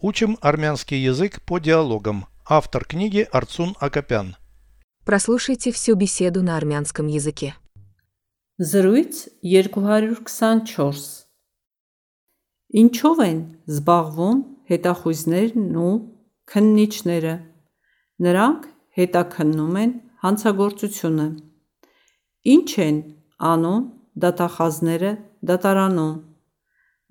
Учим 0.00 0.38
армянский 0.40 0.98
язык 0.98 1.40
по 1.42 1.58
диалогам. 1.58 2.26
Автор 2.46 2.84
книги 2.84 3.26
Арцун 3.32 3.74
Акопян. 3.80 4.36
Прослушайте 5.04 5.72
всю 5.72 5.94
беседу 5.94 6.42
на 6.42 6.56
армянском 6.56 7.06
языке. 7.06 7.54
Զրույց 8.58 9.28
224 9.42 11.28
Ինչով 12.68 13.20
են 13.24 13.38
զբաղվում 13.64 14.40
հետախույզներն 14.68 15.76
ու 15.80 15.92
քննիչները։ 16.52 17.34
Նրանք 18.26 18.66
հետաքննում 18.98 19.78
են 19.82 19.94
հանցագործությունը։ 20.24 21.28
Ինչ 22.54 22.70
են 22.84 22.98
անում 23.52 23.86
դատախազները 24.24 25.12
դատարանում։ 25.48 26.12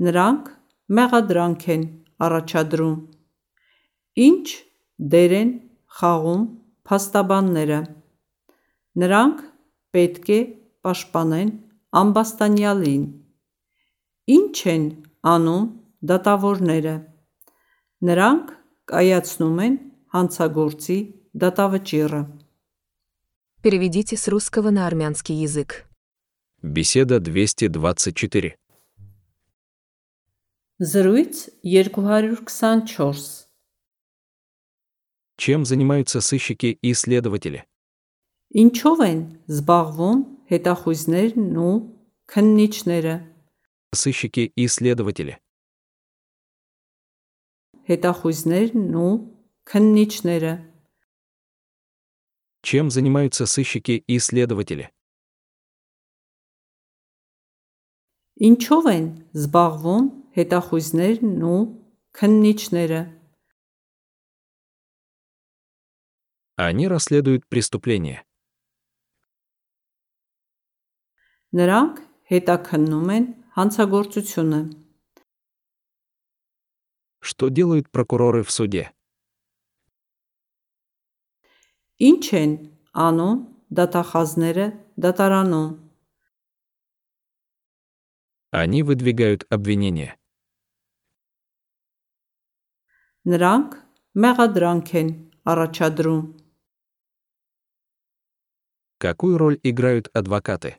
Նրանք 0.05 0.51
մեղադրանք 0.99 1.65
են 1.73 1.83
առաջադրում։ 2.26 2.96
Ինչ 4.26 4.46
դեր 5.14 5.34
են 5.40 5.50
խաղում 5.98 6.42
փաստաբանները։ 6.88 7.80
Նրանք 9.02 9.44
պետք 9.96 10.28
է 10.36 10.40
պաշտպանեն 10.86 11.50
ամբաստանյալին։ 12.02 13.04
Ինչ 14.36 14.56
են 14.74 14.84
անում 15.34 15.66
դատավորները։ 16.12 16.94
Նրանք 18.08 18.54
կայացնում 18.92 19.58
են 19.66 19.74
հանցագործի 20.14 20.98
դատավճիռը։ 21.42 22.22
Переведите 23.62 24.16
с 24.16 24.26
русского 24.26 24.70
на 24.70 24.86
армянский 24.86 25.36
язык. 25.36 25.86
Беседа 26.62 27.20
224. 27.20 28.56
Զրույց 30.80 31.50
224 31.62 33.48
Чем 35.36 35.64
занимаются 35.64 36.20
сыщики 36.20 36.78
и 36.82 36.94
следователи? 36.94 37.64
Ինչով 38.52 38.98
են 39.00 39.20
զբաղվում 39.48 40.18
հետախույզներն 40.52 41.54
ու 41.56 41.74
քննիչները։ 42.28 43.14
Сыщики 43.96 44.52
и 44.52 44.66
следователи. 44.68 45.38
Հետախույզներն 47.88 48.92
ու 48.92 49.12
քննիչները։ 49.64 50.52
Чем 52.62 52.90
занимаются 52.90 53.46
сыщики 53.46 54.04
и 54.06 54.18
следователи? 54.18 54.92
Ինչով 58.36 58.84
են 58.92 59.06
զբաղվում 59.32 60.06
հետախույզներն 60.36 61.42
ու 61.52 61.60
քննիչները։ 62.18 63.00
Они 66.62 66.86
расследуют 66.86 67.48
преступления. 67.48 68.22
Նրանք 71.52 71.94
հետաքննում 72.32 73.08
են 73.16 73.24
հանցագործությունը։ 73.56 74.60
Что 77.20 77.48
делают 77.48 77.90
прокуроры 77.90 78.42
в 78.42 78.50
суде? 78.50 78.84
Ինչ 82.00 82.24
են 82.40 82.52
անում 83.06 83.36
դատախազները 83.78 84.66
դատարանում։ 85.04 85.68
Они 88.52 88.82
выдвигают 88.82 89.46
обвинения. 89.50 90.16
Նրանք 93.32 93.74
մեղադրանք 94.24 94.94
են 95.00 95.10
առաջադրում։ 95.52 96.22
Какую 99.02 99.38
роль 99.38 99.58
играют 99.62 100.10
адвокаты? 100.14 100.76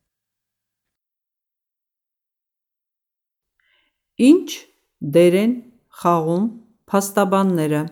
Ինչ 4.20 4.48
դեր 5.04 5.36
են 5.44 5.54
խաղում 6.00 6.46
փաստաբանները։ 6.88 7.84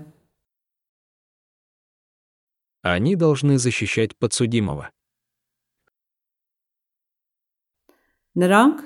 Они 2.84 3.16
должны 3.16 3.58
защищать 3.60 4.16
подсудимого. 4.16 4.90
Նրանք 8.42 8.82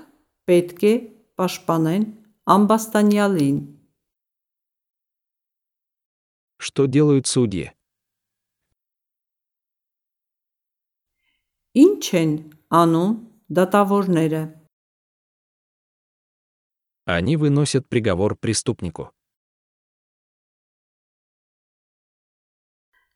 պետք 0.50 0.82
է 0.90 0.94
պաշտպանեն 1.40 2.06
ամբաստանյալին։ 2.56 3.58
Что 6.70 6.86
делают 6.86 7.28
судьи? 7.28 7.72
Ինչ 11.76 12.04
են 12.16 12.32
անում 12.72 13.16
դատավորները։ 13.52 14.44
Они 17.06 17.36
выносят 17.38 17.88
приговор 17.88 18.36
преступнику. 18.36 19.12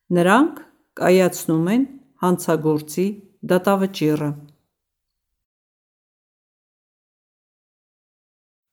Նրանք 0.09 0.59
կայացնում 0.99 1.67
են 1.73 1.83
հանցագործի 2.21 3.07
դատավճիռը։ 3.49 4.29